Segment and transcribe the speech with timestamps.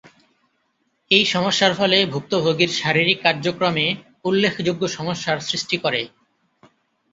[1.11, 3.85] এই সমস্যার ফলে ভুক্তভোগীর শারীরিক কার্যক্রমে
[4.25, 6.01] উল্লেখযোগ্য সমস্যার সৃষ্টি করে।